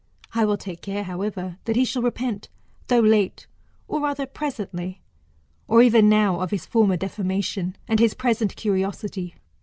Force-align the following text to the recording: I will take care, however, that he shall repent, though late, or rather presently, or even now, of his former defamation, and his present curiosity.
I 0.33 0.45
will 0.45 0.57
take 0.57 0.81
care, 0.81 1.03
however, 1.03 1.59
that 1.65 1.75
he 1.75 1.85
shall 1.85 2.01
repent, 2.01 2.49
though 2.87 3.01
late, 3.01 3.45
or 3.87 4.01
rather 4.01 4.25
presently, 4.25 4.99
or 5.67 5.83
even 5.83 6.09
now, 6.09 6.39
of 6.41 6.49
his 6.49 6.65
former 6.65 6.97
defamation, 6.97 7.75
and 7.87 7.99
his 7.99 8.15
present 8.15 8.55
curiosity. 8.55 9.35